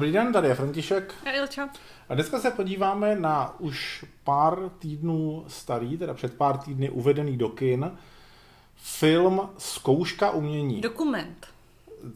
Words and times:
Dobrý 0.00 0.12
den, 0.12 0.32
tady 0.32 0.48
je 0.48 0.54
František. 0.54 1.14
A 1.26 1.30
Ilča. 1.30 1.68
A 2.08 2.14
dneska 2.14 2.38
se 2.38 2.50
podíváme 2.50 3.16
na 3.16 3.60
už 3.60 4.04
pár 4.24 4.58
týdnů 4.78 5.44
starý, 5.48 5.98
teda 5.98 6.14
před 6.14 6.34
pár 6.34 6.58
týdny 6.58 6.90
uvedený 6.90 7.36
do 7.36 7.48
kin, 7.48 7.90
film 8.76 9.48
Zkouška 9.58 10.30
umění. 10.30 10.80
Dokument. 10.80 11.46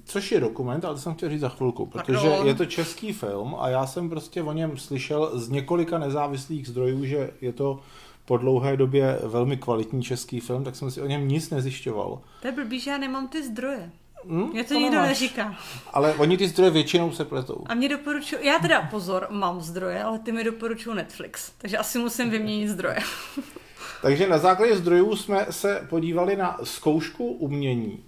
Což 0.04 0.32
je 0.32 0.40
dokument, 0.40 0.84
ale 0.84 0.94
to 0.94 1.00
jsem 1.00 1.14
chtěl 1.14 1.28
říct 1.28 1.40
za 1.40 1.48
chvilku, 1.48 1.86
protože 1.86 2.28
Pardon. 2.28 2.46
je 2.46 2.54
to 2.54 2.66
český 2.66 3.12
film 3.12 3.56
a 3.58 3.68
já 3.68 3.86
jsem 3.86 4.10
prostě 4.10 4.42
o 4.42 4.52
něm 4.52 4.76
slyšel 4.76 5.38
z 5.38 5.48
několika 5.48 5.98
nezávislých 5.98 6.68
zdrojů, 6.68 7.04
že 7.04 7.30
je 7.40 7.52
to 7.52 7.80
po 8.24 8.36
dlouhé 8.36 8.76
době 8.76 9.18
velmi 9.22 9.56
kvalitní 9.56 10.02
český 10.02 10.40
film, 10.40 10.64
tak 10.64 10.76
jsem 10.76 10.90
si 10.90 11.02
o 11.02 11.06
něm 11.06 11.28
nic 11.28 11.50
nezjišťoval. 11.50 12.20
To 12.42 12.48
je 12.48 12.52
blbý, 12.52 12.80
že 12.80 12.90
já 12.90 12.98
nemám 12.98 13.28
ty 13.28 13.42
zdroje. 13.42 13.90
Hm, 14.28 14.50
Mě 14.52 14.64
to, 14.64 14.74
nikdo 14.74 14.90
nemáš. 14.90 15.08
neříká. 15.08 15.56
Ale 15.92 16.14
oni 16.14 16.36
ty 16.36 16.48
zdroje 16.48 16.70
většinou 16.70 17.12
se 17.12 17.24
pletou. 17.24 17.64
A 17.66 17.74
mě 17.74 17.88
doporučují, 17.88 18.46
já 18.46 18.58
teda 18.58 18.82
pozor, 18.82 19.26
mám 19.30 19.60
zdroje, 19.60 20.02
ale 20.02 20.18
ty 20.18 20.32
mi 20.32 20.44
doporučují 20.44 20.96
Netflix. 20.96 21.52
Takže 21.58 21.78
asi 21.78 21.98
musím 21.98 22.30
vyměnit 22.30 22.68
zdroje. 22.68 22.98
Takže 24.02 24.28
na 24.28 24.38
základě 24.38 24.76
zdrojů 24.76 25.16
jsme 25.16 25.46
se 25.50 25.86
podívali 25.90 26.36
na 26.36 26.58
zkoušku 26.64 27.26
umění. 27.26 27.98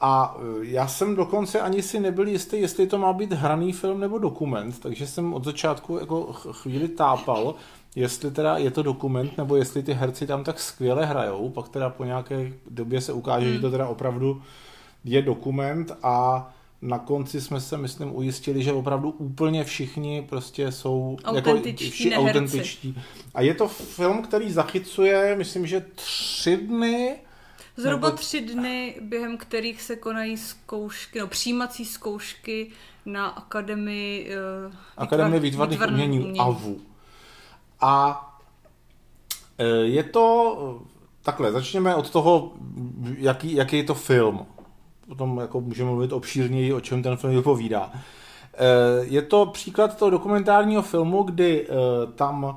A 0.00 0.36
e, 0.62 0.66
já 0.66 0.88
jsem 0.88 1.16
dokonce 1.16 1.60
ani 1.60 1.82
si 1.82 2.00
nebyl 2.00 2.28
jistý, 2.28 2.60
jestli 2.60 2.86
to 2.86 2.98
má 2.98 3.12
být 3.12 3.32
hraný 3.32 3.72
film 3.72 4.00
nebo 4.00 4.18
dokument, 4.18 4.80
takže 4.80 5.06
jsem 5.06 5.34
od 5.34 5.44
začátku 5.44 5.98
jako 5.98 6.32
ch- 6.32 6.56
chvíli 6.62 6.88
tápal, 6.88 7.54
jestli 7.96 8.30
teda 8.30 8.56
je 8.56 8.70
to 8.70 8.82
dokument, 8.82 9.38
nebo 9.38 9.56
jestli 9.56 9.82
ty 9.82 9.92
herci 9.92 10.26
tam 10.26 10.44
tak 10.44 10.60
skvěle 10.60 11.06
hrajou, 11.06 11.50
pak 11.50 11.68
teda 11.68 11.90
po 11.90 12.04
nějaké 12.04 12.52
době 12.70 13.00
se 13.00 13.12
ukáže, 13.12 13.46
hmm. 13.46 13.54
že 13.54 13.60
to 13.60 13.70
teda 13.70 13.86
opravdu 13.88 14.42
je 15.10 15.22
dokument 15.22 15.92
a 16.02 16.48
na 16.82 16.98
konci 16.98 17.40
jsme 17.40 17.60
se, 17.60 17.76
myslím, 17.76 18.16
ujistili, 18.16 18.62
že 18.62 18.72
opravdu 18.72 19.10
úplně 19.10 19.64
všichni 19.64 20.26
prostě 20.28 20.72
jsou 20.72 21.16
Autentičtí 21.24 21.84
jako, 21.84 21.94
vši- 21.94 22.10
neherci. 22.10 22.38
autentičtí. 22.38 23.02
A 23.34 23.40
je 23.40 23.54
to 23.54 23.68
film, 23.68 24.22
který 24.22 24.52
zachycuje, 24.52 25.36
myslím, 25.36 25.66
že 25.66 25.86
tři 25.94 26.56
dny 26.56 27.16
Zhruba 27.76 28.08
Nebo- 28.08 28.18
tři 28.18 28.40
dny, 28.40 28.94
během 29.00 29.36
kterých 29.38 29.82
se 29.82 29.96
konají 29.96 30.36
zkoušky, 30.36 31.18
no, 31.18 31.26
přijímací 31.26 31.84
zkoušky 31.84 32.70
na 33.06 33.26
Akademii, 33.26 34.30
uh, 34.66 34.74
Akademie 34.96 35.40
výtvarných 35.40 35.80
umění, 35.88 36.38
AVU. 36.38 36.80
A 37.80 38.24
e, 39.58 39.66
je 39.66 40.02
to, 40.02 40.82
takhle, 41.22 41.52
začněme 41.52 41.94
od 41.94 42.10
toho, 42.10 42.52
jaký, 43.18 43.54
jaký 43.54 43.76
je 43.76 43.84
to 43.84 43.94
film. 43.94 44.46
Potom 45.08 45.38
jako 45.38 45.60
můžeme 45.60 45.90
mluvit 45.90 46.12
obšírněji, 46.12 46.72
o 46.72 46.80
čem 46.80 47.02
ten 47.02 47.16
film 47.16 47.34
vypovídá. 47.34 47.92
E, 47.92 49.04
Je 49.04 49.22
to 49.22 49.46
příklad 49.46 49.98
toho 49.98 50.10
dokumentárního 50.10 50.82
filmu, 50.82 51.22
kdy 51.22 51.66
e, 51.66 51.66
tam 52.12 52.44
e, 52.44 52.56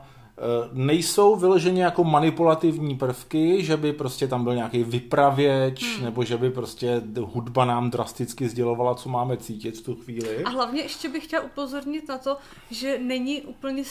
nejsou 0.74 1.36
vyloženě 1.36 1.84
jako 1.84 2.04
manipulativní 2.04 2.96
prvky, 2.96 3.64
že 3.64 3.78
by 3.78 3.94
prostě 3.94 4.28
tam 4.28 4.44
byl 4.44 4.56
nějaký 4.56 4.84
vypravěč, 4.84 5.96
hmm. 5.96 6.06
nebo 6.06 6.24
že 6.24 6.38
by 6.38 6.52
prostě 6.52 7.02
hudba 7.20 7.66
nám 7.66 7.90
drasticky 7.90 8.50
sdělovala, 8.50 8.96
co 8.96 9.10
máme 9.10 9.38
cítit 9.38 9.78
v 9.78 9.82
tu 9.82 9.96
chvíli. 9.96 10.44
A 10.44 10.50
hlavně 10.50 10.82
ještě 10.82 11.10
bych 11.10 11.24
chtěla 11.24 11.44
upozornit 11.44 12.10
na 12.10 12.18
to, 12.18 12.38
že 12.72 13.00
není 13.00 13.42
úplně 13.42 13.84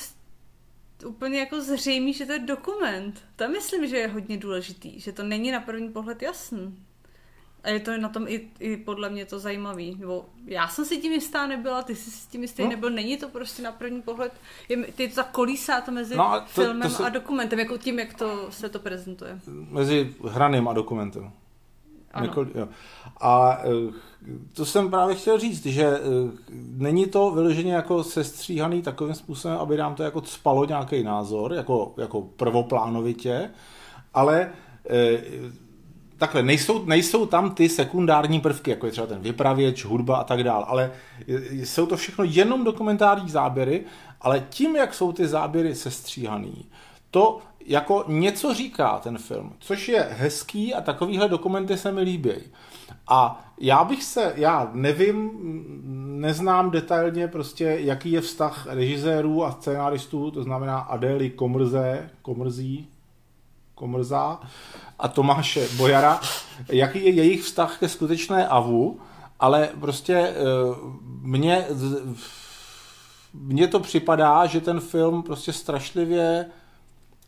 úplně 1.07 1.39
jako 1.39 1.61
zřejmý, 1.61 2.13
že 2.13 2.27
to 2.27 2.33
je 2.33 2.39
dokument. 2.39 3.25
To 3.37 3.49
myslím, 3.49 3.87
že 3.87 3.97
je 3.97 4.09
hodně 4.09 4.37
důležitý, 4.37 5.01
že 5.01 5.13
to 5.13 5.23
není 5.23 5.51
na 5.51 5.61
první 5.61 5.89
pohled 5.89 6.23
jasný. 6.23 6.77
A 7.65 7.69
je 7.69 7.81
to 7.81 7.99
na 7.99 8.09
tom 8.09 8.29
i, 8.29 8.49
i 8.61 8.77
podle 8.77 9.11
mě 9.11 9.25
to 9.27 9.39
zajímavý. 9.39 9.97
Nebo 10.01 10.25
já 10.47 10.69
jsem 10.69 10.85
si 10.85 10.97
tím 10.99 11.13
jistá 11.13 11.47
nebyla, 11.47 11.83
ty 11.83 11.95
jsi 11.97 12.11
si 12.11 12.29
tím 12.29 12.43
jistý 12.43 12.63
No. 12.63 12.69
nebyl. 12.69 12.91
Není 12.91 13.17
to 13.17 13.29
prostě 13.29 13.63
na 13.63 13.73
první 13.73 14.03
pohled, 14.03 14.33
je, 14.69 14.77
ty 14.77 15.09
to 15.09 15.15
tak 15.15 15.31
kolísá 15.31 15.81
to 15.81 15.91
mezi 15.93 16.17
No 16.17 16.33
a 16.33 16.41
to- 16.41 16.47
filmem 16.49 16.83
to 16.91 16.97
se- 16.97 17.05
a 17.05 17.09
dokumentem, 17.09 17.59
jako 17.59 17.79
tím, 17.79 17.99
jak 17.99 18.15
to 18.15 18.47
se 18.51 18.69
to 18.69 18.79
prezentuje. 18.79 19.41
Mezi 19.71 20.15
hraným 20.29 20.69
a 20.69 20.73
dokumentem. 20.73 21.31
Ano. 22.13 22.27
Několik, 22.27 22.55
jo. 22.55 22.69
A 23.21 23.59
eh, 23.63 23.93
to 24.53 24.65
jsem 24.65 24.91
právě 24.91 25.15
chtěl 25.15 25.39
říct, 25.39 25.67
že 25.67 25.85
eh, 25.87 26.01
není 26.77 27.07
to 27.07 27.31
vyloženě 27.31 27.75
jako 27.75 28.05
sestříhaný 28.05 28.83
takovým 28.83 29.15
způsobem, 29.15 29.59
aby 29.59 29.77
nám 29.77 29.95
to 29.95 30.03
jako 30.03 30.23
spalo 30.23 30.65
nějaký 30.65 31.03
názor, 31.03 31.53
jako, 31.53 31.95
jako 31.97 32.23
prvoplánovitě, 32.23 33.51
ale 34.15 34.53
eh, 34.91 35.21
takhle, 36.21 36.43
nejsou, 36.43 36.85
nejsou 36.85 37.27
tam 37.27 37.51
ty 37.51 37.69
sekundární 37.69 38.41
prvky, 38.41 38.71
jako 38.71 38.87
je 38.87 38.93
třeba 38.93 39.07
ten 39.07 39.21
vypravěč, 39.21 39.85
hudba 39.85 40.17
a 40.17 40.25
tak 40.25 40.45
dál, 40.45 40.65
ale 40.69 40.93
jsou 41.51 41.87
to 41.87 41.97
všechno 41.97 42.25
jenom 42.25 42.65
dokumentární 42.65 43.31
záběry, 43.31 43.85
ale 44.21 44.47
tím, 44.51 44.77
jak 44.77 44.95
jsou 44.95 45.13
ty 45.13 45.27
záběry 45.27 45.75
sestříhaný, 45.75 46.65
to 47.11 47.39
jako 47.67 48.05
něco 48.09 48.55
říká 48.55 48.99
ten 48.99 49.19
film, 49.19 49.53
což 49.59 49.89
je 49.89 50.09
hezký 50.11 50.75
a 50.75 50.81
takovýhle 50.81 51.29
dokumenty 51.29 51.77
se 51.77 51.93
mi 51.93 52.01
líbí. 52.01 52.33
A 53.09 53.45
já 53.61 53.85
bych 53.85 54.05
se, 54.05 54.33
já 54.37 54.71
nevím, 54.73 55.31
neznám 56.21 56.71
detailně 56.71 57.29
prostě, 57.29 57.65
jaký 57.65 58.13
je 58.13 58.21
vztah 58.21 58.67
režisérů 58.71 59.45
a 59.45 59.53
scénáristů, 59.53 60.31
to 60.31 60.43
znamená 60.43 60.79
Adély 60.79 61.31
Komrze, 61.31 62.11
Komrzí, 62.23 62.89
Komrza 63.81 64.41
a 64.99 65.09
Tomáše 65.09 65.69
Bojara, 65.77 66.21
jaký 66.69 67.05
je 67.05 67.11
jejich 67.11 67.43
vztah 67.43 67.79
ke 67.79 67.89
skutečné 67.89 68.49
AVU, 68.49 69.01
ale 69.41 69.69
prostě 69.81 70.15
eh, 70.15 70.35
mně, 71.23 71.67
mně 73.35 73.69
to 73.69 73.81
připadá, 73.81 74.47
že 74.47 74.61
ten 74.61 74.81
film 74.81 75.23
prostě 75.23 75.53
strašlivě 75.53 76.47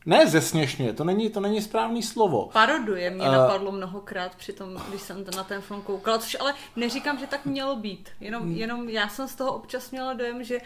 ne 0.07 0.27
zesměšňuje, 0.27 0.93
to 0.93 1.05
není, 1.05 1.31
to 1.31 1.41
není 1.41 1.63
správný 1.63 2.03
slovo. 2.03 2.51
Paroduje 2.53 3.11
mě 3.11 3.29
uh, 3.29 3.33
napadlo 3.33 3.73
mnohokrát 3.73 4.35
při 4.35 4.53
tom, 4.53 4.77
když 4.89 5.03
jsem 5.03 5.25
na 5.37 5.45
ten 5.45 5.61
film 5.61 5.83
koukala, 5.83 6.19
což 6.19 6.37
ale 6.41 6.55
neříkám, 6.77 7.19
že 7.19 7.27
tak 7.27 7.47
mělo 7.47 7.77
být. 7.77 8.09
Jenom, 8.21 8.43
Hmm. 8.43 8.57
jenom 8.57 8.89
já 8.89 9.09
jsem 9.09 9.29
z 9.29 9.35
toho 9.35 9.53
občas 9.53 9.91
měla 9.91 10.13
dojem, 10.13 10.45
že 10.45 10.59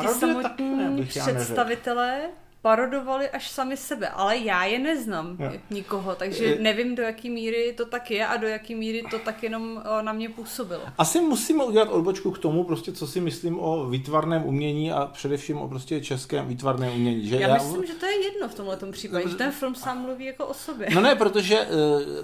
ti 0.00 0.08
samotní 0.08 1.04
představitelé 1.04 2.30
parodovali 2.62 3.28
až 3.30 3.50
sami 3.50 3.76
sebe, 3.76 4.08
ale 4.08 4.36
já 4.36 4.64
je 4.64 4.78
neznám 4.78 5.36
Jo. 5.40 5.52
nikoho, 5.70 6.14
takže 6.14 6.58
nevím, 6.60 6.94
do 6.94 7.02
jaký 7.02 7.30
míry 7.30 7.74
to 7.76 7.86
tak 7.86 8.10
je 8.10 8.26
a 8.26 8.36
do 8.36 8.46
jaký 8.46 8.74
míry 8.74 9.02
to 9.10 9.18
tak 9.18 9.42
jenom 9.42 9.82
eh, 9.84 10.02
na 10.02 10.12
mě 10.12 10.28
působilo. 10.28 10.82
Asi 10.98 11.20
musíme 11.20 11.64
udělat 11.64 11.88
odbočku 11.88 12.30
k 12.30 12.38
tomu, 12.38 12.64
prostě, 12.64 12.92
co 12.92 13.06
si 13.06 13.20
myslím 13.20 13.60
o 13.60 13.86
výtvarném 13.90 14.44
umění 14.44 14.92
a 14.92 15.06
především 15.06 15.58
o 15.58 15.68
prostě 15.68 16.00
českém 16.00 16.48
výtvarném 16.48 16.92
umění. 16.94 17.26
Že 17.28 17.36
Já 17.36 17.54
myslím, 17.54 17.86
že 17.86 17.94
to 17.94 18.06
je 18.06 18.24
jedno 18.24 18.48
v 18.48 18.54
tomhle 18.54 18.76
případě, 18.90 19.28
že 19.28 19.34
ten 19.34 19.50
film 19.52 19.74
sám 19.74 20.02
mluví 20.02 20.24
jako 20.24 20.46
o 20.46 20.54
sobě. 20.54 20.88
No 20.94 21.00
ne, 21.00 21.14
protože 21.14 21.66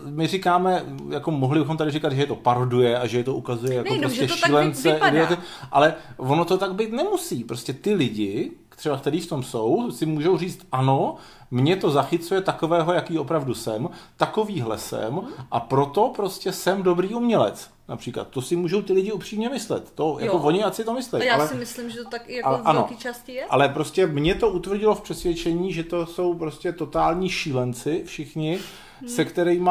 uh, 0.03 0.11
my 0.11 0.27
říkáme, 0.27 0.85
jako 1.11 1.31
mohli 1.31 1.61
bychom 1.61 1.77
tady 1.77 1.91
říkat, 1.91 2.13
že 2.13 2.23
je 2.23 2.27
to 2.27 2.37
paroduje 2.37 2.99
a 2.99 3.07
že 3.07 3.19
je 3.19 3.25
to 3.25 3.35
ukazuje 3.35 3.75
jako 3.75 3.89
Nejenom, 3.89 4.11
prostě 4.11 4.27
že 4.27 4.35
to 4.35 4.41
tak 4.41 4.47
šílence, 4.51 4.93
vypadá. 4.93 5.09
idioty, 5.09 5.37
ale 5.73 5.95
ono 6.17 6.45
to 6.45 6.59
tak 6.59 6.75
být 6.75 6.93
nemusí. 6.93 7.45
Prostě 7.45 7.73
ty 7.73 7.95
lidi, 7.95 8.51
třeba 8.77 8.97
který 8.97 9.21
v 9.21 9.29
tom 9.29 9.43
jsou, 9.43 9.91
si 9.91 10.07
můžou 10.07 10.39
říct 10.39 10.67
ano, 10.73 11.17
mě 11.51 11.77
to 11.77 11.91
zachycuje 11.91 12.41
takového, 12.41 12.93
jaký 12.93 13.19
opravdu 13.19 13.55
jsem, 13.55 13.89
takovýhle 14.17 14.79
jsem 14.79 15.21
a 15.51 15.61
proto 15.61 16.13
prostě 16.17 16.53
jsem 16.53 16.83
dobrý 16.83 17.15
umělec. 17.15 17.71
Například. 17.89 18.29
To 18.29 18.43
si 18.43 18.57
můžou 18.57 18.83
ty 18.83 18.93
lidi 18.93 19.13
upřímně 19.13 19.49
myslet. 19.49 19.91
To, 19.95 20.17
jako 20.21 20.37
Jo. 20.37 20.43
oni 20.43 20.65
ať 20.65 20.75
si 20.75 20.85
to 20.85 20.95
myslí. 20.95 21.27
Já 21.27 21.35
ale... 21.35 21.49
si 21.49 21.55
myslím, 21.55 21.91
že 21.91 21.99
to 21.99 22.11
tak 22.11 22.31
i 22.31 22.37
jako 22.37 22.49
ale 22.49 22.61
ano. 22.65 22.81
velké 22.81 22.95
části 22.95 23.33
je. 23.33 23.45
Ale 23.45 23.69
prostě 23.69 24.07
mě 24.07 24.35
to 24.35 24.51
utvrdilo 24.51 24.95
v 24.95 25.01
přesvědčení, 25.01 25.73
že 25.73 25.83
to 25.85 26.07
jsou 26.07 26.35
prostě 26.35 26.73
totální 26.73 27.29
šílenci 27.29 28.03
všichni, 28.05 28.59
hmm. 29.01 29.09
se 29.09 29.25
kterými 29.25 29.71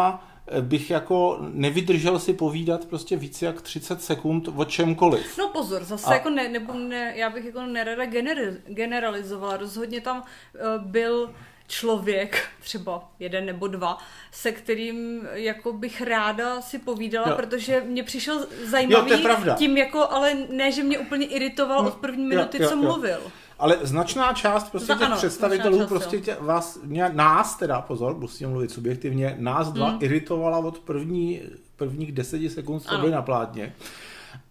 bych 0.62 0.90
jako 0.92 1.38
nevydržel 1.42 2.20
si 2.20 2.34
povídat 2.34 2.86
prostě 2.86 3.16
více 3.18 3.46
jak 3.46 3.62
30 3.62 4.02
sekund 4.02 4.50
o 4.56 4.66
čemkoliv. 4.66 5.38
No 5.38 5.50
pozor, 5.50 5.84
zase 5.84 6.06
A- 6.08 6.14
jako 6.14 6.30
ne, 6.30 6.50
nebo 6.50 6.74
ne, 6.74 7.14
já 7.16 7.30
bych 7.30 7.46
jako 7.46 7.62
nerada 7.62 8.06
gener, 8.06 8.58
generalizovala. 8.68 9.58
Rozhodně 9.58 10.02
tam 10.02 10.18
uh, 10.22 10.84
byl 10.86 11.32
člověk, 11.68 12.48
třeba 12.62 13.10
jeden 13.20 13.46
nebo 13.46 13.68
dva, 13.68 13.98
se 14.32 14.52
kterým 14.52 15.28
jako 15.34 15.74
bych 15.74 16.02
ráda 16.02 16.62
si 16.62 16.80
povídala, 16.80 17.28
Jo. 17.28 17.32
jo. 17.32 17.38
protože 17.38 17.82
mě 17.88 18.04
přišel 18.04 18.40
Jo, 18.40 18.46
zajímavý 18.64 19.18
pravda. 19.18 19.56
tím 19.56 19.78
jako, 19.78 20.12
ale 20.12 20.34
ne, 20.50 20.72
že 20.72 20.84
mě 20.84 21.00
úplně 21.00 21.26
iritoval 21.28 21.84
No, 21.84 21.88
od 21.90 21.96
první 21.96 22.24
jo, 22.24 22.30
minuty, 22.30 22.62
jo, 22.64 22.70
co 22.70 22.76
jo. 22.76 22.82
mluvil. 22.82 23.20
Ale 23.60 23.78
značná 23.82 24.34
část 24.34 24.70
prostě 24.72 24.94
To 24.94 25.00
těch 25.00 25.08
ano, 25.08 25.18
představitelů 25.18 25.88
prostě 25.88 26.20
tě, 26.20 26.38
vás, 26.40 26.80
mě, 26.84 27.10
nás 27.14 27.56
teda, 27.56 27.82
pozor, 27.82 28.18
musím 28.18 28.50
mluvit 28.50 28.72
subjektivně, 28.72 29.36
nás 29.40 29.72
dva 29.72 29.90
Hmm. 29.90 29.98
iritovala 30.02 30.58
od 30.58 30.80
první, 30.80 31.42
prvních 31.76 32.12
deseti 32.12 32.50
sekund, 32.50 32.80
co 32.80 32.98
byli 32.98 33.12
na 33.12 33.22
plátně. 33.22 33.74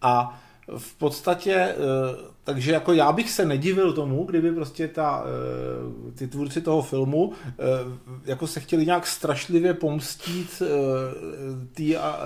A 0.01 0.39
v 0.77 0.95
podstatě, 0.95 1.53
eh, 1.53 1.75
takže 2.43 2.71
jako 2.71 2.93
já 2.93 3.11
bych 3.11 3.31
se 3.31 3.45
nedivil 3.45 3.93
tomu, 3.93 4.23
kdyby 4.23 4.51
prostě 4.51 4.87
ta, 4.87 5.23
eh, 5.25 6.11
ty 6.11 6.27
tvůrci 6.27 6.61
toho 6.61 6.81
filmu 6.81 7.33
eh, 7.47 7.53
jako 8.25 8.47
se 8.47 8.59
chtěli 8.59 8.85
nějak 8.85 9.07
strašlivě 9.07 9.73
pomstít 9.73 10.61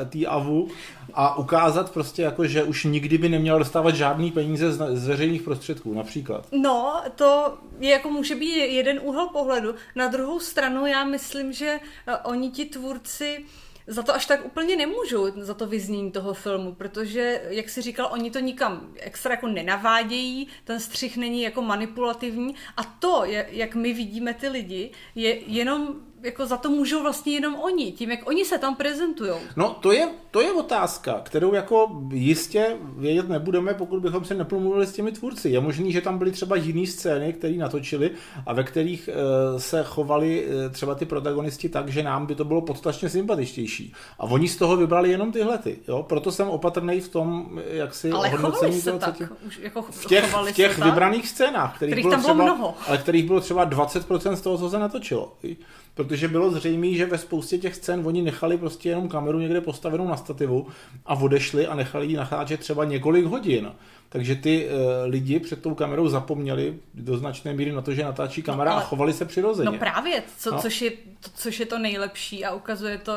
tý 0.09 0.27
Avu 0.27 0.67
a 1.13 1.37
ukázat 1.37 1.91
prostě 1.91 2.21
jako, 2.21 2.47
že 2.47 2.63
už 2.63 2.83
nikdy 2.83 3.17
by 3.17 3.29
neměla 3.29 3.57
dostávat 3.57 3.95
žádný 3.95 4.31
peníze 4.31 4.71
z 4.71 5.07
veřejných 5.07 5.41
prostředků, 5.41 5.93
například. 5.93 6.47
No, 6.51 7.01
to 7.15 7.57
je 7.79 7.91
jako 7.91 8.09
může 8.09 8.35
být 8.35 8.55
jeden 8.55 8.99
úhel 9.03 9.27
pohledu. 9.27 9.75
Na 9.95 10.07
druhou 10.07 10.39
stranu 10.39 10.85
já 10.85 11.05
myslím, 11.05 11.53
že 11.53 11.79
oni 12.23 12.51
ti 12.51 12.65
tvůrci 12.65 13.45
za 13.87 14.03
to 14.03 14.15
až 14.15 14.25
tak 14.25 14.45
úplně 14.45 14.75
nemůžu, 14.75 15.25
za 15.37 15.53
to 15.53 15.67
vyznění 15.67 16.11
toho 16.11 16.33
filmu, 16.33 16.75
protože, 16.75 17.41
jak 17.49 17.69
si 17.69 17.81
říkal, 17.81 18.09
oni 18.11 18.31
to 18.31 18.39
nikam 18.39 18.93
extra 18.99 19.31
jako 19.33 19.47
nenavádějí, 19.47 20.47
ten 20.63 20.79
střih 20.79 21.17
není 21.17 21.41
jako 21.41 21.61
manipulativní 21.61 22.55
a 22.77 22.83
to, 22.83 23.23
jak 23.49 23.75
my 23.75 23.93
vidíme 23.93 24.33
ty 24.33 24.47
lidi, 24.47 24.91
je 25.15 25.39
jenom 25.51 25.95
jako 26.23 26.45
za 26.45 26.57
to 26.57 26.69
můžou 26.69 27.01
vlastně 27.01 27.33
jenom 27.33 27.55
oni, 27.55 27.91
tím, 27.91 28.11
jak 28.11 28.29
oni 28.29 28.45
se 28.45 28.57
tam 28.57 28.75
prezentují. 28.75 29.31
No, 29.55 29.69
to 29.69 29.91
je, 29.91 30.09
to 30.31 30.41
je 30.41 30.51
otázka, 30.51 31.21
kterou 31.23 31.53
jako 31.53 32.01
jistě 32.11 32.77
vědět 32.97 33.29
nebudeme, 33.29 33.73
pokud 33.73 33.99
bychom 33.99 34.25
se 34.25 34.33
neplomluvili 34.33 34.87
s 34.87 34.93
těmi 34.93 35.11
tvůrci. 35.11 35.49
Je 35.49 35.59
možný, 35.59 35.91
že 35.91 36.01
tam 36.01 36.17
byly 36.17 36.31
třeba 36.31 36.55
jiné 36.55 36.87
scény, 36.87 37.33
které 37.33 37.53
natočili 37.53 38.11
a 38.45 38.53
ve 38.53 38.63
kterých 38.63 39.09
e, 39.09 39.59
se 39.59 39.83
chovali 39.83 40.47
e, 40.65 40.69
třeba 40.69 40.95
ty 40.95 41.05
protagonisti 41.05 41.69
tak, 41.69 41.89
že 41.89 42.03
nám 42.03 42.25
by 42.25 42.35
to 42.35 42.45
bylo 42.45 42.61
podstatně 42.61 43.09
sympatičtější. 43.09 43.93
A 44.19 44.23
oni 44.23 44.47
z 44.47 44.57
toho 44.57 44.77
vybrali 44.77 45.11
jenom 45.11 45.31
tyhle. 45.31 45.57
Ty, 45.57 45.79
jo? 45.87 46.03
Proto 46.03 46.31
jsem 46.31 46.49
opatrný 46.49 46.99
v 46.99 47.09
tom, 47.09 47.59
jak 47.67 47.95
si 47.95 48.11
ale 48.11 48.29
hodnocení 48.29 48.81
se 48.81 48.89
toho, 48.89 48.99
tak. 48.99 49.17
Tě... 49.17 49.29
Už 49.47 49.59
jako 49.59 49.81
v 49.81 50.05
těch, 50.05 50.33
v 50.33 50.51
těch 50.51 50.77
vybraných 50.77 51.27
scénách, 51.27 51.75
kterých, 51.75 51.93
kterých 51.93 52.05
bylo 52.05 52.11
tam 52.11 52.21
bylo 52.21 52.33
třeba, 52.33 52.55
mnoho. 52.55 52.75
ale 52.87 52.97
kterých 52.97 53.25
bylo 53.25 53.39
třeba 53.39 53.69
20% 53.69 54.33
z 54.33 54.41
toho, 54.41 54.57
co 54.57 54.69
se 54.69 54.79
natočilo 54.79 55.33
protože 56.07 56.27
bylo 56.27 56.51
zřejmé, 56.51 56.93
že 56.93 57.05
ve 57.05 57.17
spoustě 57.17 57.57
těch 57.57 57.75
scén 57.75 58.01
oni 58.05 58.21
nechali 58.21 58.57
prostě 58.57 58.89
jenom 58.89 59.09
kameru 59.09 59.39
někde 59.39 59.61
postavenou 59.61 60.07
na 60.07 60.17
stativu 60.17 60.67
a 61.05 61.15
odešli 61.15 61.67
a 61.67 61.75
nechali 61.75 62.07
ji 62.07 62.15
nacháčet 62.15 62.59
třeba 62.59 62.85
několik 62.85 63.25
hodin. 63.25 63.71
Takže 64.09 64.35
ty 64.35 64.67
uh, 64.67 64.71
lidi 65.05 65.39
před 65.39 65.61
tou 65.61 65.75
kamerou 65.75 66.07
zapomněli 66.07 66.75
do 66.93 67.17
značné 67.17 67.53
míry 67.53 67.71
na 67.71 67.81
to, 67.81 67.93
že 67.93 68.03
natáčí 68.03 68.41
kamera 68.41 68.69
no, 68.69 68.75
ale, 68.75 68.83
a 68.83 68.85
chovali 68.85 69.13
se 69.13 69.25
přirozeně. 69.25 69.71
No 69.71 69.77
právě, 69.77 70.23
co, 70.37 70.51
no. 70.51 70.61
Což, 70.61 70.81
je, 70.81 70.91
to, 70.91 71.29
což 71.35 71.59
je 71.59 71.65
to 71.65 71.79
nejlepší 71.79 72.45
a 72.45 72.55
ukazuje 72.55 72.97
to 72.97 73.13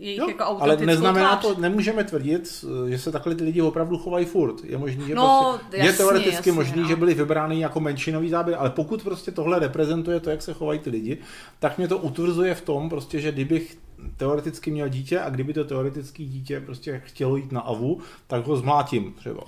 jejich 0.00 0.18
jo, 0.18 0.28
jako 0.28 0.56
Ale 0.60 0.76
neznamená 0.76 1.36
tvář. 1.36 1.54
to, 1.54 1.60
nemůžeme 1.60 2.04
tvrdit, 2.04 2.64
že 2.88 2.98
se 2.98 3.12
takhle 3.12 3.34
ty 3.34 3.44
lidi 3.44 3.60
opravdu 3.60 3.98
chovají 3.98 4.26
furt. 4.26 4.64
Je 4.64 4.78
možný, 4.78 5.06
že 5.06 5.14
no, 5.14 5.58
prostě, 5.58 5.76
jasně, 5.76 5.90
je 5.90 5.96
teoreticky 5.96 6.34
jasně, 6.34 6.52
možný, 6.52 6.82
no. 6.82 6.88
že 6.88 6.96
byli 6.96 7.14
vybrány 7.14 7.60
jako 7.60 7.80
menšinový 7.80 8.30
záběr, 8.30 8.58
ale 8.60 8.70
pokud 8.70 9.02
prostě 9.02 9.30
tohle 9.30 9.58
reprezentuje 9.58 10.20
to, 10.20 10.30
jak 10.30 10.42
se 10.42 10.52
chovají 10.52 10.78
ty 10.78 10.90
lidi, 10.90 11.18
tak 11.58 11.78
mě 11.78 11.88
to 11.88 11.98
utvrzuje 11.98 12.54
v 12.54 12.60
tom, 12.60 12.88
prostě, 12.88 13.20
že 13.20 13.32
kdybych 13.32 13.78
teoreticky 14.16 14.70
měl 14.70 14.88
dítě 14.88 15.20
a 15.20 15.30
kdyby 15.30 15.52
to 15.52 15.64
teoretické 15.64 16.24
dítě 16.24 16.60
prostě 16.60 17.02
chtělo 17.04 17.36
jít 17.36 17.52
na 17.52 17.60
avu, 17.60 18.00
tak 18.26 18.46
ho 18.46 18.56
zmlátím 18.56 19.12
třeba. 19.12 19.42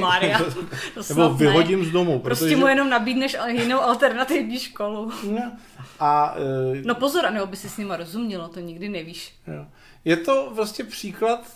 Maria, 0.00 0.40
nebo 1.08 1.34
vyhodím 1.34 1.78
ne. 1.78 1.84
z 1.84 1.90
domu. 1.90 2.18
Prostě 2.18 2.44
protože... 2.44 2.56
mu 2.56 2.66
jenom 2.66 2.90
nabídneš 2.90 3.36
jinou 3.46 3.80
alternativní 3.80 4.58
školu. 4.58 5.10
No, 5.30 5.52
a, 6.00 6.34
uh... 6.36 6.76
no 6.84 6.94
pozor, 6.94 7.30
nebo 7.32 7.46
by 7.46 7.56
si 7.56 7.68
s 7.68 7.76
nima 7.76 7.96
rozumělo, 7.96 8.48
to 8.48 8.60
nikdy 8.60 8.88
nevíš. 8.88 9.34
Jo. 9.46 9.66
Je 10.04 10.16
to 10.16 10.52
prostě 10.54 10.84
příklad, 10.84 11.46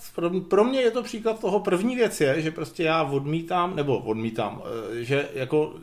pro 0.49 0.63
mě 0.63 0.81
je 0.81 0.91
to 0.91 1.03
příklad 1.03 1.39
toho 1.39 1.59
první 1.59 1.95
věc 1.95 2.21
je, 2.21 2.41
že 2.41 2.51
prostě 2.51 2.83
já 2.83 3.03
odmítám, 3.03 3.75
nebo 3.75 3.97
odmítám, 3.97 4.61
eh, 4.65 5.03
že 5.03 5.29
jako 5.33 5.75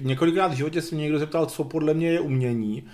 několikrát 0.00 0.52
v 0.52 0.56
životě 0.56 0.82
se 0.82 0.94
mě 0.94 1.02
někdo 1.02 1.18
zeptal, 1.18 1.46
co 1.46 1.64
podle 1.64 1.94
mě 1.94 2.10
je 2.10 2.20
umění 2.20 2.84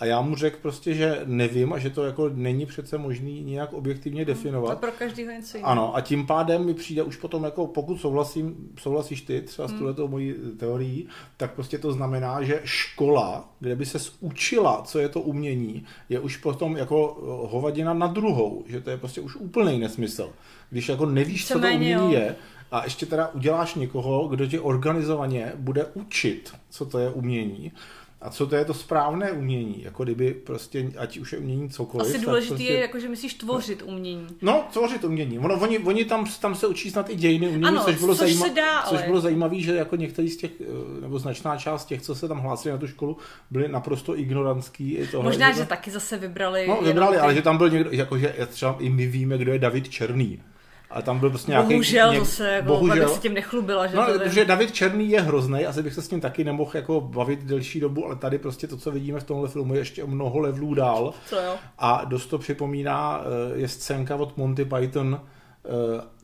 a 0.00 0.04
já 0.04 0.20
mu 0.20 0.36
řekl 0.36 0.56
prostě, 0.62 0.94
že 0.94 1.20
nevím 1.24 1.72
a 1.72 1.78
že 1.78 1.90
to 1.90 2.04
jako 2.04 2.28
není 2.34 2.66
přece 2.66 2.98
možný 2.98 3.44
nějak 3.44 3.72
objektivně 3.72 4.24
definovat. 4.24 4.74
To 4.74 4.80
pro 4.80 4.92
každého 4.92 5.32
něco 5.32 5.56
jiného. 5.56 5.70
Ano, 5.70 5.96
a 5.96 6.00
tím 6.00 6.26
pádem 6.26 6.66
mi 6.66 6.74
přijde 6.74 7.02
už 7.02 7.16
potom, 7.16 7.44
jako 7.44 7.66
pokud 7.66 8.00
souhlasím, 8.00 8.70
souhlasíš 8.78 9.20
ty 9.20 9.42
třeba 9.42 9.68
s 9.68 9.72
hmm. 9.72 10.10
mojí 10.10 10.34
teorií, 10.58 11.08
tak 11.36 11.54
prostě 11.54 11.78
to 11.78 11.92
znamená, 11.92 12.42
že 12.42 12.60
škola, 12.64 13.48
kde 13.60 13.76
by 13.76 13.86
se 13.86 13.98
učila, 14.20 14.82
co 14.82 14.98
je 14.98 15.08
to 15.08 15.20
umění, 15.20 15.84
je 16.08 16.20
už 16.20 16.36
potom 16.36 16.76
jako 16.76 17.18
hovadina 17.50 17.94
na 17.94 18.06
druhou, 18.06 18.64
že 18.66 18.80
to 18.80 18.90
je 18.90 18.96
prostě 18.96 19.20
už 19.20 19.36
úplný 19.36 19.78
nesmysl. 19.78 20.32
Když 20.70 20.88
jako 20.88 21.06
nevíš, 21.06 21.46
co 21.46 21.54
to 21.54 21.66
umění 21.66 21.90
jo. 21.92 22.10
je, 22.10 22.36
a 22.72 22.84
ještě 22.84 23.06
teda 23.06 23.28
uděláš 23.28 23.74
někoho, 23.74 24.28
kdo 24.28 24.46
tě 24.46 24.60
organizovaně 24.60 25.52
bude 25.56 25.84
učit, 25.84 26.52
co 26.70 26.86
to 26.86 26.98
je 26.98 27.10
umění, 27.10 27.72
a 28.20 28.30
co 28.30 28.46
to 28.46 28.56
je 28.56 28.64
to 28.64 28.74
správné 28.74 29.32
umění? 29.32 29.82
Jako 29.82 30.04
kdyby 30.04 30.34
prostě, 30.34 30.92
ať 30.98 31.18
už 31.18 31.32
je 31.32 31.38
umění 31.38 31.70
cokoliv. 31.70 32.08
Asi 32.08 32.18
důležité 32.18 32.54
prostě... 32.54 32.72
je, 32.72 32.80
jako, 32.80 33.00
že 33.00 33.08
myslíš 33.08 33.34
tvořit 33.34 33.82
umění. 33.82 34.26
No, 34.42 34.64
tvořit 34.72 35.04
umění. 35.04 35.38
Ono, 35.38 35.60
oni, 35.60 35.78
oni 35.78 36.04
tam, 36.04 36.26
tam 36.40 36.54
se 36.54 36.66
učí 36.66 36.90
snad 36.90 37.10
i 37.10 37.16
dějiny 37.16 37.48
umění, 37.48 37.64
ano, 37.64 37.84
což 37.84 37.96
bylo, 37.96 38.14
což 38.14 38.34
zajíma... 38.34 38.48
dá, 38.48 38.82
což 38.82 39.02
bylo 39.02 39.20
zajímavé, 39.20 39.60
že 39.60 39.74
jako 39.74 39.96
některý 39.96 40.28
z 40.28 40.36
těch, 40.36 40.50
eh, 40.60 41.00
nebo 41.00 41.18
značná 41.18 41.56
část 41.56 41.84
těch, 41.84 42.02
co 42.02 42.14
se 42.14 42.28
tam 42.28 42.38
hlásili 42.38 42.72
na 42.72 42.78
tu 42.78 42.86
školu, 42.86 43.16
byli 43.50 43.68
naprosto 43.68 44.18
ignorantský. 44.18 44.94
I 44.94 45.06
tohle, 45.06 45.30
Možná, 45.30 45.52
že, 45.52 45.60
to... 45.60 45.66
taky 45.66 45.90
zase 45.90 46.16
vybrali. 46.16 46.66
No, 46.68 46.80
vybrali, 46.82 47.18
ale 47.18 47.34
že 47.34 47.42
tam 47.42 47.58
byl 47.58 47.70
někdo, 47.70 47.90
jakože 47.90 48.34
třeba 48.48 48.76
i 48.78 48.90
my 48.90 49.06
víme, 49.06 49.38
kdo 49.38 49.52
je 49.52 49.58
David 49.58 49.88
Černý. 49.88 50.42
A 50.90 51.02
tam 51.02 51.18
byl 51.18 51.30
prostě 51.30 51.50
nějaký... 51.50 51.68
Bohužel 51.68 52.12
něk... 52.12 52.20
zase, 52.20 52.48
jako, 52.48 52.68
bohužel. 52.68 53.08
se 53.08 53.20
tím 53.20 53.34
nechlubila. 53.34 53.86
Že 53.86 53.96
no, 53.96 54.06
protože 54.06 54.44
David 54.44 54.72
Černý 54.72 55.10
je 55.10 55.20
hrozný, 55.20 55.66
asi 55.66 55.82
bych 55.82 55.94
se 55.94 56.02
s 56.02 56.10
ním 56.10 56.20
taky 56.20 56.44
nemohl 56.44 56.70
jako 56.74 57.00
bavit 57.00 57.44
delší 57.44 57.80
dobu, 57.80 58.06
ale 58.06 58.16
tady 58.16 58.38
prostě 58.38 58.66
to, 58.66 58.76
co 58.76 58.90
vidíme 58.90 59.20
v 59.20 59.24
tomhle 59.24 59.48
filmu, 59.48 59.74
je 59.74 59.80
ještě 59.80 60.04
o 60.04 60.06
mnoho 60.06 60.38
levelů 60.38 60.74
dál. 60.74 61.14
Co 61.26 61.36
jo? 61.36 61.56
A 61.78 62.04
dost 62.04 62.26
to 62.26 62.38
připomíná, 62.38 63.20
eh, 63.20 63.58
je 63.60 63.68
scénka 63.68 64.16
od 64.16 64.36
Monty 64.36 64.64
Python, 64.64 65.20
eh, 65.20 65.68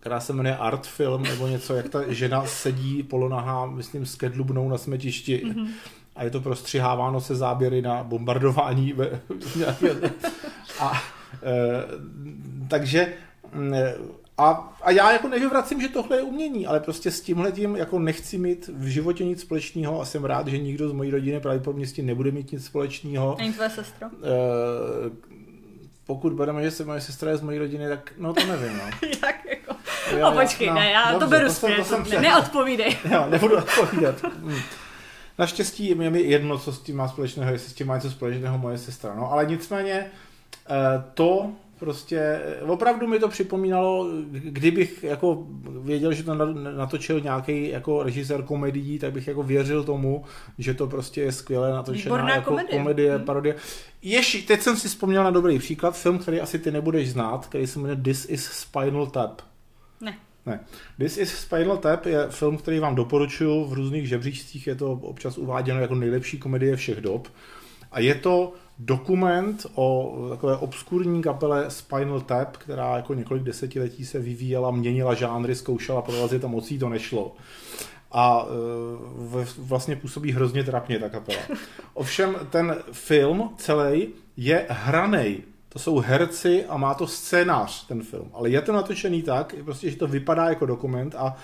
která 0.00 0.20
se 0.20 0.32
jmenuje 0.32 0.56
Art 0.56 0.86
Film, 0.86 1.22
nebo 1.22 1.46
něco, 1.46 1.74
jak 1.74 1.88
ta 1.88 2.12
žena 2.12 2.46
sedí 2.46 3.02
polonahá, 3.02 3.66
myslím, 3.66 4.06
s 4.06 4.16
kedlubnou 4.16 4.68
na 4.68 4.78
smetišti. 4.78 5.42
Mm-hmm. 5.44 5.68
A 6.16 6.24
je 6.24 6.30
to 6.30 6.40
prostřiháváno 6.40 7.20
se 7.20 7.34
záběry 7.34 7.82
na 7.82 8.02
bombardování. 8.02 8.94
a, 10.80 10.92
e, 11.42 11.84
takže 12.68 13.12
a, 14.38 14.72
a 14.82 14.90
já 14.90 15.12
jako 15.12 15.28
nevyvracím, 15.28 15.80
že 15.80 15.88
tohle 15.88 16.16
je 16.16 16.22
umění, 16.22 16.66
ale 16.66 16.80
prostě 16.80 17.10
s 17.10 17.20
tímhle 17.20 17.52
tím 17.52 17.76
jako 17.76 17.98
nechci 17.98 18.38
mít 18.38 18.70
v 18.74 18.86
životě 18.86 19.24
nic 19.24 19.40
společného 19.40 20.00
a 20.00 20.04
jsem 20.04 20.24
rád, 20.24 20.48
že 20.48 20.58
nikdo 20.58 20.88
z 20.88 20.92
mojí 20.92 21.10
rodiny 21.10 21.40
pravděpodobně 21.40 21.86
s 21.86 21.92
tím 21.92 22.06
nebude 22.06 22.30
mít 22.30 22.52
nic 22.52 22.64
společného. 22.64 23.36
Ani 23.40 23.52
tvoje 23.52 23.70
sestra? 23.70 24.08
Uh, 24.08 25.12
pokud 26.06 26.32
budeme, 26.32 26.62
že 26.62 26.70
se 26.70 26.84
moje 26.84 27.00
sestra 27.00 27.30
je 27.30 27.36
z 27.36 27.40
mojí 27.40 27.58
rodiny, 27.58 27.88
tak 27.88 28.12
no 28.18 28.34
to 28.34 28.46
nevím. 28.46 28.76
No. 28.76 29.08
Jak 29.22 29.44
jako? 29.44 29.76
Jo, 30.18 30.28
o, 30.28 30.32
počkej, 30.32 30.68
no, 30.68 30.74
ne, 30.74 30.90
já 30.90 31.12
dobře, 31.12 31.24
to 31.24 31.30
beru 31.30 31.50
zpět. 31.50 31.76
To 31.76 31.84
jsem, 31.84 32.04
to 32.04 32.10
jsem 32.10 32.22
ne, 32.22 32.28
neodpovídej. 32.28 32.96
jo, 33.12 33.26
nebudu 33.28 33.56
odpovídat. 33.56 34.14
Hm. 34.22 34.58
Naštěstí 35.38 35.88
je 35.88 36.10
mi 36.10 36.20
jedno, 36.20 36.58
co 36.58 36.72
s 36.72 36.82
tím 36.82 36.96
má 36.96 37.08
společného, 37.08 37.52
jestli 37.52 37.70
s 37.70 37.74
tím 37.74 37.86
má 37.86 37.94
něco 37.94 38.10
společného 38.10 38.58
moje 38.58 38.78
sestra. 38.78 39.14
No, 39.14 39.32
ale 39.32 39.46
nicméně 39.46 39.92
eh, 40.70 41.04
to, 41.14 41.50
prostě 41.78 42.40
opravdu 42.66 43.06
mi 43.06 43.18
to 43.18 43.28
připomínalo, 43.28 44.08
kdybych 44.30 45.04
jako 45.04 45.46
věděl, 45.82 46.12
že 46.12 46.22
to 46.22 46.34
natočil 46.54 47.20
nějaký 47.20 47.68
jako 47.68 48.02
režisér 48.02 48.42
komedií, 48.42 48.98
tak 48.98 49.12
bych 49.12 49.28
jako 49.28 49.42
věřil 49.42 49.84
tomu, 49.84 50.24
že 50.58 50.74
to 50.74 50.86
prostě 50.86 51.20
je 51.20 51.32
skvěle 51.32 51.70
natočená 51.70 52.34
jako 52.34 52.50
komedie, 52.50 52.78
komedie 52.78 53.16
hmm. 53.16 53.24
parodie. 53.24 53.54
Ještě, 54.02 54.38
teď 54.38 54.60
jsem 54.60 54.76
si 54.76 54.88
vzpomněl 54.88 55.24
na 55.24 55.30
dobrý 55.30 55.58
příklad, 55.58 55.96
film, 55.96 56.18
který 56.18 56.40
asi 56.40 56.58
ty 56.58 56.70
nebudeš 56.70 57.10
znát, 57.10 57.46
který 57.46 57.66
se 57.66 57.78
jmenuje 57.78 57.96
This 57.96 58.26
is 58.28 58.44
Spinal 58.44 59.06
Tap. 59.06 59.42
Ne. 60.00 60.18
Ne. 60.46 60.60
This 60.98 61.18
is 61.18 61.34
Spinal 61.34 61.76
Tap 61.76 62.06
je 62.06 62.26
film, 62.30 62.56
který 62.56 62.78
vám 62.78 62.94
doporučuju 62.94 63.64
v 63.64 63.72
různých 63.72 64.08
žebříčcích, 64.08 64.66
je 64.66 64.74
to 64.74 64.92
občas 64.92 65.38
uváděno 65.38 65.80
jako 65.80 65.94
nejlepší 65.94 66.38
komedie 66.38 66.76
všech 66.76 67.00
dob. 67.00 67.28
A 67.92 68.00
je 68.00 68.14
to 68.14 68.52
dokument 68.78 69.66
o 69.74 70.16
takové 70.30 70.56
obskurní 70.56 71.22
kapele 71.22 71.70
Spinal 71.70 72.20
Tap, 72.20 72.56
která 72.56 72.96
jako 72.96 73.14
několik 73.14 73.42
desetiletí 73.42 74.06
se 74.06 74.18
vyvíjela, 74.18 74.70
měnila 74.70 75.14
žánry, 75.14 75.54
zkoušela 75.54 76.02
prorazit 76.02 76.44
a 76.44 76.48
mocí 76.48 76.78
to 76.78 76.88
nešlo. 76.88 77.36
A 78.12 78.46
e, 79.40 79.46
vlastně 79.58 79.96
působí 79.96 80.32
hrozně 80.32 80.64
trapně 80.64 80.98
ta 80.98 81.08
kapela. 81.08 81.42
Ovšem 81.94 82.36
ten 82.50 82.76
film 82.92 83.50
celý 83.56 84.08
je 84.36 84.66
hranej. 84.68 85.42
To 85.68 85.78
jsou 85.78 85.98
herci 85.98 86.64
a 86.64 86.76
má 86.76 86.94
to 86.94 87.06
scénář, 87.06 87.86
ten 87.86 88.02
film. 88.02 88.30
Ale 88.32 88.50
je 88.50 88.62
to 88.62 88.72
natočený 88.72 89.22
tak, 89.22 89.54
prostě, 89.64 89.90
že 89.90 89.96
to 89.96 90.06
vypadá 90.06 90.48
jako 90.48 90.66
dokument 90.66 91.14
a 91.18 91.36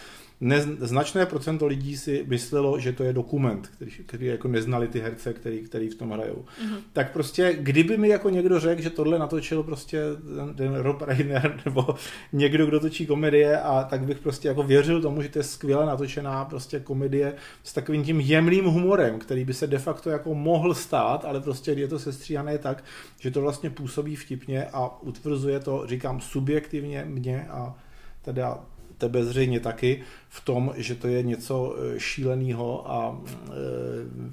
ne, 0.43 0.61
značné 0.81 1.27
procento 1.27 1.67
lidí 1.67 1.97
si 1.97 2.25
myslelo, 2.29 2.79
že 2.79 2.93
to 2.93 3.05
je 3.05 3.13
dokument, 3.13 3.69
který, 3.69 3.91
který 3.91 4.27
jako 4.27 4.49
neznali 4.49 4.89
ty 4.89 5.01
herce, 5.01 5.33
který, 5.33 5.63
který 5.63 5.89
v 5.89 5.95
tom 5.95 6.11
hrajou. 6.11 6.45
Mm-hmm. 6.45 6.77
Tak 6.93 7.13
prostě, 7.13 7.57
kdyby 7.61 7.97
mi 7.97 8.09
jako 8.09 8.31
někdo 8.31 8.61
řekl, 8.61 8.83
že 8.83 8.91
tohle 8.91 9.19
natočil 9.19 9.63
prostě 9.63 10.03
ten, 10.37 10.55
ten 10.55 10.75
Rob 10.75 11.03
Reiner 11.03 11.61
nebo 11.65 11.95
někdo, 12.33 12.67
kdo 12.67 12.81
točí 12.81 13.07
komedie 13.07 13.61
a 13.61 13.85
tak 13.85 14.05
bych 14.05 14.19
prostě 14.19 14.49
jako 14.49 14.63
věřil 14.63 15.03
tomu, 15.03 15.23
že 15.23 15.29
to 15.29 15.39
je 15.39 15.43
skvěle 15.43 15.87
natočená 15.87 16.45
prostě 16.45 16.81
komedie 16.81 17.35
s 17.63 17.73
takovým 17.73 18.05
tím 18.05 18.21
jemným 18.21 18.65
humorem, 18.65 19.19
který 19.19 19.45
by 19.45 19.55
se 19.55 19.67
de 19.67 19.79
facto 19.79 20.11
jako 20.11 20.35
mohl 20.35 20.75
stát, 20.75 21.25
ale 21.25 21.41
prostě 21.41 21.73
je 21.73 21.89
to 21.89 21.99
sestříhané 21.99 22.59
tak, 22.59 22.85
že 23.21 23.31
to 23.31 23.41
vlastně 23.41 23.71
působí 23.71 24.17
vtipně 24.17 24.67
a 24.73 25.03
utvrzuje 25.03 25.61
to, 25.61 25.83
říkám, 25.87 26.21
subjektivně 26.21 27.05
mě 27.09 27.47
a 27.51 27.75
teda 28.23 28.59
tebe 29.03 29.25
zřejmě 29.25 29.61
taky 29.61 30.03
v 30.29 30.41
tom, 30.45 30.73
že 30.77 30.95
to 30.95 31.09
je 31.09 31.23
něco 31.23 31.77
e, 31.77 32.01
šíleného 32.01 32.91
a 32.91 33.19
e, 33.19 33.51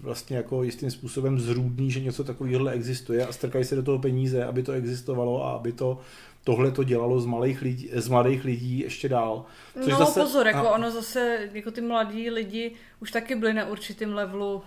vlastně 0.02 0.38
jako 0.38 0.64
jistým 0.64 0.92
způsobem 0.92 1.40
zrůdný, 1.40 1.92
že 1.92 2.00
něco 2.00 2.24
takového 2.24 2.70
existuje 2.70 3.26
a 3.26 3.32
strkají 3.32 3.66
se 3.66 3.76
do 3.76 3.84
toho 3.84 4.00
peníze, 4.00 4.46
aby 4.46 4.64
to 4.64 4.72
existovalo 4.72 5.46
a 5.46 5.52
aby 5.52 5.72
to 5.72 6.00
tohle 6.44 6.72
to 6.72 6.84
dělalo 6.84 7.20
z, 7.20 7.26
malých 7.26 7.62
lidí, 7.62 7.90
z 7.94 8.08
mladých 8.08 8.46
lidí 8.46 8.80
ještě 8.80 9.10
dál. 9.10 9.46
Což 9.84 9.94
no 9.94 9.98
zase, 9.98 10.20
pozor, 10.20 10.48
jako 10.48 10.68
a... 10.68 10.72
ono 10.72 10.92
zase, 10.92 11.50
jako 11.54 11.72
ty 11.72 11.82
mladí 11.82 12.30
lidi 12.30 12.72
už 13.02 13.12
taky 13.12 13.36
byli 13.36 13.54
na 13.54 13.66
určitým 13.66 14.14
levelu 14.14 14.62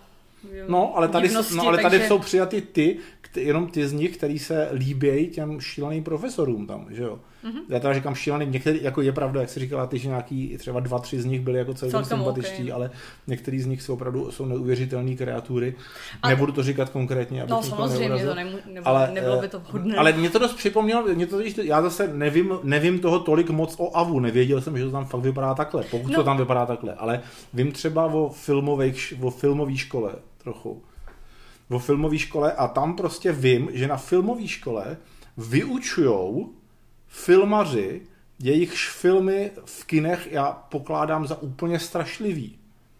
No, 0.68 0.97
ale 0.97 1.09
tady, 1.09 1.30
no, 1.30 1.68
ale 1.68 1.78
tady 1.78 1.99
takže... 1.99 2.09
jsou 2.09 2.18
přijaty 2.18 2.61
ty, 2.61 2.99
jenom 3.37 3.71
ty 3.71 3.88
z 3.88 3.92
nich, 3.92 4.16
který 4.16 4.38
se 4.38 4.68
líbějí 4.73 5.30
těm 5.30 5.61
šíleným 5.61 6.04
profesorům 6.04 6.66
tam, 6.66 6.87
že 6.90 7.02
jo. 7.02 7.21
Mm-hmm. 7.45 7.63
Já 7.69 7.81
teda 7.81 7.95
říkám 7.95 8.15
šílený, 8.15 8.47
některý, 8.47 8.83
jako 8.83 9.03
je 9.03 9.13
pravda, 9.13 9.41
jak 9.41 9.51
jsi 9.51 9.61
říkala, 9.61 9.87
ty, 9.87 9.99
že 9.99 10.09
nějaký, 10.09 10.57
třeba 10.59 10.81
dva, 10.81 10.99
tři 10.99 11.21
z 11.21 11.25
nich 11.25 11.41
byly 11.41 11.59
jako 11.59 11.75
celkem 11.75 12.05
sympatičtí, 12.05 12.63
okay. 12.63 12.73
ale 12.73 12.91
některý 13.27 13.61
z 13.61 13.67
nich 13.67 13.83
jsou 13.83 13.95
opravdu 13.95 14.31
jsou 14.31 14.45
neuvěřitelné 14.45 15.15
kreatury. 15.15 15.75
A... 16.23 16.29
Nebudu 16.29 16.53
to 16.53 16.63
říkat 16.63 16.89
konkrétně, 16.89 17.45
No 17.49 17.63
samozřejmě, 17.63 18.25
to 18.25 18.35
nemu, 18.35 18.51
nebylo, 18.67 18.89
ale, 18.89 19.11
nebylo 19.13 19.41
by 19.41 19.49
to 19.49 19.61
vhodné. 19.61 19.97
Ale 19.97 20.13
mě 20.13 20.31
to 20.31 20.39
dost 20.39 20.55
připomnělo, 20.55 21.05
mě 21.15 21.27
to, 21.27 21.41
já 21.63 21.83
zase 21.83 22.09
nevím, 22.15 22.53
nevím 22.63 22.99
toho 22.99 23.19
tolik 23.19 23.51
moc 23.51 23.75
o 23.79 23.97
Avu, 23.97 24.21
nevěděl 24.21 24.61
jsem, 24.61 24.79
že 24.79 24.85
to 24.85 24.91
tam 24.91 25.05
fakt 25.05 25.21
vypadá 25.21 25.55
takhle, 25.55 25.85
pokud 25.91 26.11
no. 26.13 26.15
to 26.15 26.25
tam 26.25 26.39
vypadá 26.39 26.67
takhle, 26.67 26.95
ale 26.95 27.21
vím 27.55 27.73
třeba 27.73 28.05
o 28.07 28.29
filmových, 28.29 29.15
o 29.21 29.31
filmové 29.31 29.77
škole 29.77 30.13
trochu 30.43 30.83
o 31.71 31.79
filmové 31.79 32.19
škole 32.19 32.53
a 32.53 32.69
tam 32.69 32.97
prostě 32.97 33.33
vím, 33.33 33.69
že 33.73 33.89
na 33.89 33.97
filmové 33.97 34.49
škole 34.49 34.97
vyučujou 35.37 36.51
filmaři, 37.12 38.02
jejichž 38.38 38.90
filmy 38.90 39.50
v 39.64 39.85
kinech 39.85 40.28
já 40.31 40.52
pokládám 40.52 41.26
za 41.26 41.42
úplně 41.42 41.78
strašlivý. 41.78 42.59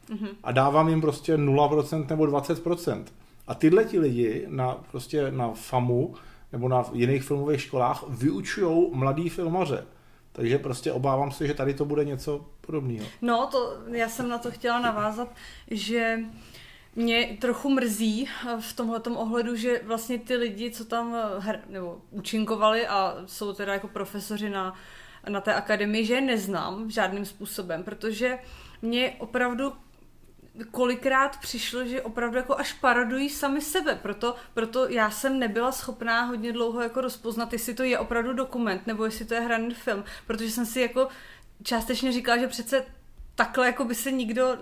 Mm-hmm. 0.09 0.29
A 0.43 0.53
dávám 0.53 0.89
jim 0.89 1.01
prostě 1.01 1.37
0% 1.37 2.07
nebo 2.11 2.25
20%. 2.25 3.05
A 3.47 3.55
tyhle 3.55 3.85
ti 3.85 3.99
lidi 3.99 4.45
na, 4.49 4.77
prostě 4.91 5.31
na 5.31 5.53
FAMu 5.53 6.15
nebo 6.53 6.69
na 6.69 6.85
jiných 6.93 7.23
filmových 7.23 7.61
školách 7.61 8.05
vyučují 8.09 8.91
mladý 8.93 9.29
filmaře. 9.29 9.85
Takže 10.33 10.59
prostě 10.59 10.93
obávám 10.93 11.33
se, 11.33 11.47
že 11.47 11.55
tady 11.55 11.75
to 11.75 11.85
bude 11.85 12.05
něco 12.05 12.45
podobného. 12.61 13.07
No, 13.23 13.49
to 13.53 13.77
já 13.91 14.09
jsem 14.09 14.29
na 14.29 14.39
to 14.39 14.51
chtěla 14.51 14.81
navázat, 14.81 15.29
že 15.71 16.19
mě 16.97 17.37
trochu 17.41 17.71
mrzí 17.71 18.29
v 18.61 18.73
tomhle 18.73 19.01
ohledu, 19.01 19.57
že 19.57 19.81
vlastně 19.85 20.19
ty 20.19 20.37
lidi, 20.37 20.71
co 20.71 20.85
tam 20.85 21.17
her, 21.39 21.61
nebo 21.69 22.03
účinkovali 22.11 22.87
a 22.87 23.17
jsou 23.27 23.53
teda 23.53 23.73
jako 23.73 23.89
profesoři 23.89 24.51
na, 24.51 24.75
na 25.29 25.41
té 25.41 25.55
akademii, 25.55 26.05
že 26.05 26.15
je 26.15 26.21
neznám 26.21 26.91
žádným 26.91 27.25
způsobem, 27.25 27.85
protože 27.85 28.39
mě 28.83 29.17
opravdu 29.19 29.73
kolikrát 30.71 31.37
přišlo, 31.41 31.85
že 31.85 32.03
opravdu 32.03 32.37
jako 32.37 32.59
až 32.59 32.73
paradují 32.73 33.31
sami 33.31 33.61
sebe. 33.61 33.99
Proto, 34.03 34.35
proto 34.55 34.89
já 34.89 35.11
jsem 35.11 35.39
nebyla 35.39 35.73
schopná 35.73 36.25
hodně 36.25 36.53
dlouho 36.53 36.81
jako 36.81 37.01
rozpoznat, 37.01 37.53
jestli 37.53 37.75
to 37.75 37.83
je 37.83 37.99
opravdu 37.99 38.33
dokument, 38.33 38.87
nebo 38.87 39.05
jestli 39.05 39.25
to 39.25 39.35
je 39.35 39.41
hraný 39.41 39.75
film, 39.75 40.05
protože 40.27 40.51
jsem 40.51 40.67
si 40.67 40.81
jako 40.81 41.09
částečně 41.63 42.13
říkala, 42.13 42.39
že 42.39 42.49
přece 42.49 42.87
takhle 43.35 43.67
jako 43.67 43.85
by 43.85 43.95
se 43.95 44.13
nikdo 44.13 44.59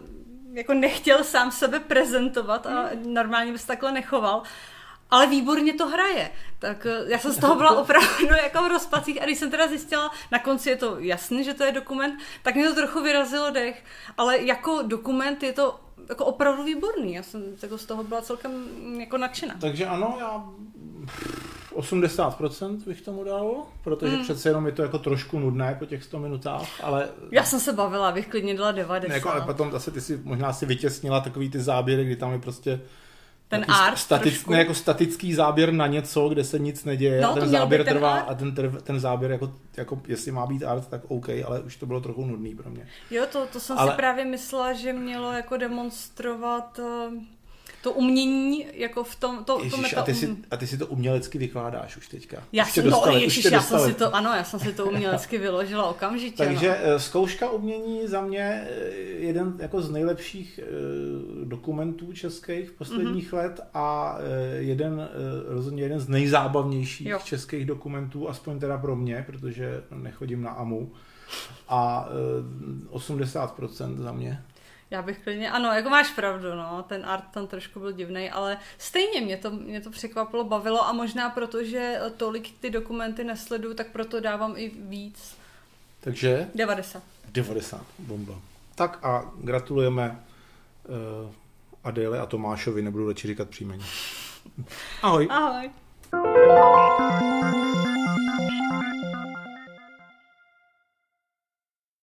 jako 0.52 0.75
nechtěl 0.75 1.25
sám 1.25 1.50
sebe 1.50 1.80
prezentovat 1.80 2.66
a 2.66 2.90
mm. 2.95 3.14
normálně 3.14 3.52
by 3.52 3.59
se 3.59 3.66
takhle 3.66 3.92
nechoval. 3.92 4.42
Ale 5.11 5.26
výborně 5.26 5.73
to 5.73 5.87
hraje. 5.87 6.30
Tak 6.59 6.87
eh, 6.87 7.04
já 7.07 7.19
jsem 7.19 7.33
z 7.33 7.38
toho 7.38 7.54
byla 7.54 7.71
opravdu 7.78 8.35
jako 8.42 8.62
v 8.62 8.69
rozpacích 8.69 9.23
a 9.23 9.25
když 9.25 9.38
jsem 9.38 9.50
teda 9.50 9.69
zjistila, 9.69 10.11
na 10.30 10.38
konci 10.38 10.71
je 10.71 10.76
to 10.76 10.97
jasný, 10.99 11.45
že 11.45 11.54
to 11.54 11.64
je 11.64 11.73
dokument, 11.73 12.21
tak 12.42 12.54
mě 12.54 12.69
to 12.69 12.75
trochu 12.75 13.00
vyrazilo 13.00 13.50
dech. 13.50 13.85
Ale 14.19 14.38
jako 14.38 14.83
dokument 14.83 15.42
je 15.42 15.52
to 15.52 15.80
jako 16.09 16.25
opravdu 16.25 16.62
výborný. 16.62 17.14
Já 17.14 17.23
jsem 17.23 17.42
jako 17.62 17.78
z 17.78 17.87
toho 17.87 18.04
byla 18.04 18.23
celkem 18.23 18.52
jako 19.00 19.19
nadšená. 19.19 19.54
Takže 19.61 19.87
ano, 19.87 20.16
já 20.21 20.45
80% 21.73 22.85
bych 22.87 23.00
tomu 23.00 23.25
dal, 23.25 23.55
protože 23.85 24.15
hmm. 24.15 24.25
přece 24.25 24.49
jenom 24.49 24.67
je 24.67 24.73
to 24.73 24.83
jako 24.83 24.99
trošku 24.99 25.39
nudné 25.39 25.77
po 25.79 25.87
těch 25.87 26.05
100 26.05 26.19
minutách, 26.19 26.69
ale... 26.83 27.09
Já 27.31 27.45
jsem 27.45 27.61
se 27.61 27.73
bavila, 27.73 28.12
bych 28.12 28.29
klidně 28.29 28.57
dala 28.57 28.73
90. 28.73 29.09
Ne, 29.09 29.15
jako, 29.15 29.31
ale 29.31 29.41
potom 29.41 29.73
zase 29.73 29.91
ty 29.91 30.00
si 30.00 30.21
možná 30.25 30.53
si 30.53 30.67
vytěsnila 30.67 31.21
takový 31.21 31.50
ty 31.50 31.61
záběry, 31.61 32.05
kdy 32.05 32.17
tam 32.17 32.33
je 32.33 32.39
prostě 32.39 32.81
ten 33.49 33.65
art 33.69 33.99
static, 33.99 34.47
ne, 34.47 34.59
jako 34.59 34.75
statický 34.75 35.35
záběr 35.35 35.73
na 35.73 35.87
něco, 35.87 36.29
kde 36.29 36.45
se 36.45 36.59
nic 36.59 36.85
neděje 36.85 37.21
no, 37.21 37.31
a 37.31 37.35
ten 37.35 37.49
záběr 37.49 37.85
ten 37.85 37.95
trvá 37.95 38.15
art? 38.15 38.31
a 38.31 38.35
ten, 38.35 38.55
ten 38.83 39.00
záběr 39.00 39.31
jako, 39.31 39.53
jako, 39.77 40.03
jestli 40.09 40.33
má 40.33 40.47
být 40.47 40.65
art, 40.65 40.89
tak 40.89 41.00
OK, 41.09 41.29
ale 41.45 41.61
už 41.61 41.77
to 41.77 41.87
bylo 41.87 42.00
trochu 42.00 42.27
nudný 42.27 42.55
pro 42.55 42.71
mě. 42.71 42.89
Jo, 43.11 43.27
to, 43.33 43.47
to 43.47 43.61
jsem 43.61 43.79
ale... 43.79 43.91
si 43.91 43.97
právě 43.97 44.25
myslela, 44.25 44.73
že 44.73 44.93
mělo 44.93 45.33
jako 45.33 45.57
demonstrovat 45.57 46.79
uh 46.79 47.12
to 47.83 47.93
umění 47.93 48.67
jako 48.75 49.05
v 49.05 49.17
tom, 49.17 49.45
to, 49.45 49.59
Ježiš, 49.59 49.73
to 49.73 49.77
meta... 49.77 50.01
a, 50.01 50.05
ty 50.05 50.15
si, 50.15 50.37
a 50.51 50.57
ty 50.57 50.67
si 50.67 50.79
to 50.79 50.87
umělecky 50.87 51.39
vykládáš 51.39 51.97
už 51.97 52.09
teďka. 52.09 52.43
Já 52.53 52.65
už 52.65 52.73
si, 52.73 52.83
no, 52.83 53.05
ježiš, 53.13 53.45
já 53.45 53.63
jsem 53.63 53.81
si 53.81 53.95
to, 53.95 54.15
ano, 54.15 54.31
já 54.31 54.45
jsem 54.45 54.61
si 54.61 54.73
to 54.73 54.87
umělecky 54.87 55.39
vyložila 55.39 55.87
okamžitě. 55.87 56.45
Takže 56.45 56.69
no. 56.69 56.75
Eh, 56.95 56.99
zkouška 56.99 57.51
umění 57.51 58.07
za 58.07 58.21
mě 58.21 58.69
eh, 58.71 58.95
jeden 59.01 59.55
jako 59.59 59.83
z 59.83 59.91
nejlepších 59.91 60.61
uh, 60.63 61.49
dokumentů 61.49 62.13
českých 62.13 62.71
posledních 62.71 63.33
mm-hmm. 63.33 63.37
let 63.37 63.61
a 63.75 64.19
jeden, 64.59 65.09
rozhodně 65.47 65.83
jeden 65.83 66.01
z 66.01 66.09
nejzábavnějších 66.09 67.07
jo. 67.07 67.19
českých 67.25 67.67
dokumentů, 67.67 68.29
aspoň 68.29 68.59
teda 68.59 68.79
pro 68.79 68.97
mě, 68.97 69.25
protože 69.27 69.83
nechodím 69.95 70.43
na 70.43 70.51
AMU. 70.51 70.93
A 71.69 72.09
uh, 72.91 73.01
80% 73.01 73.97
za 73.97 74.13
mě. 74.13 74.43
Já 74.90 75.02
bych 75.02 75.18
klidně, 75.18 75.50
ano, 75.50 75.73
jako 75.73 75.90
máš 75.90 76.11
pravdu, 76.11 76.54
no, 76.54 76.85
ten 76.88 77.06
art 77.06 77.25
tam 77.30 77.47
trošku 77.47 77.80
byl 77.80 77.92
divný, 77.92 78.30
ale 78.30 78.59
stejně 78.78 79.20
mě 79.20 79.37
to, 79.37 79.50
mě 79.50 79.80
to 79.80 79.90
překvapilo, 79.90 80.44
bavilo 80.44 80.87
a 80.87 80.92
možná 80.92 81.30
proto, 81.30 81.64
že 81.64 82.00
tolik 82.16 82.61
ty 82.61 82.70
dokumenty 82.70 83.25
nesleduju, 83.25 83.75
tak 83.75 83.87
proto 83.87 84.20
dávám 84.20 84.54
i 84.56 84.68
víc. 84.68 85.37
Takže? 86.00 86.49
90. 86.54 87.02
90, 87.32 87.82
bomba. 87.99 88.35
Tak 88.75 89.04
a 89.04 89.30
gratulujeme 89.40 90.20
uh, 91.25 91.30
Adéle 91.85 92.18
a 92.18 92.26
Tomášovi, 92.26 92.82
nebudu 92.82 93.09
radši 93.09 93.28
říkat 93.28 93.49
příjmení. 93.49 93.85
Ahoj. 95.02 95.28
Ahoj. 95.30 95.70